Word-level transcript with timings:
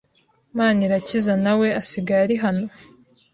Manirakiza 0.57 1.33
nawe 1.43 1.67
asigaye 1.81 2.21
ari 2.25 2.37
hano? 2.43 2.65